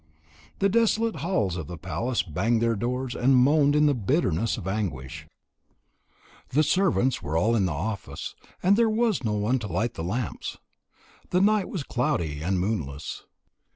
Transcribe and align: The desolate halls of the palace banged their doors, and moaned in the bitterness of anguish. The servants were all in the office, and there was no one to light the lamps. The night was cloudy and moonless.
The 0.57 0.67
desolate 0.67 1.17
halls 1.17 1.55
of 1.57 1.67
the 1.67 1.77
palace 1.77 2.23
banged 2.23 2.59
their 2.59 2.75
doors, 2.75 3.13
and 3.13 3.35
moaned 3.37 3.75
in 3.75 3.85
the 3.85 3.93
bitterness 3.93 4.57
of 4.57 4.67
anguish. 4.67 5.27
The 6.49 6.63
servants 6.63 7.21
were 7.21 7.37
all 7.37 7.55
in 7.55 7.67
the 7.67 7.71
office, 7.71 8.33
and 8.63 8.75
there 8.77 8.89
was 8.89 9.23
no 9.23 9.33
one 9.33 9.59
to 9.59 9.67
light 9.67 9.93
the 9.93 10.03
lamps. 10.03 10.57
The 11.29 11.39
night 11.39 11.69
was 11.69 11.83
cloudy 11.83 12.41
and 12.41 12.59
moonless. 12.59 13.25